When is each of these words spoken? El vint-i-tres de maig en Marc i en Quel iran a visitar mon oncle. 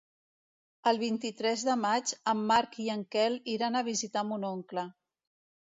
El 0.91 0.99
vint-i-tres 1.03 1.65
de 1.67 1.75
maig 1.83 2.15
en 2.35 2.41
Marc 2.53 2.79
i 2.87 2.87
en 2.95 3.05
Quel 3.17 3.39
iran 3.59 3.81
a 3.83 3.87
visitar 3.93 4.27
mon 4.33 4.51
oncle. 4.53 4.89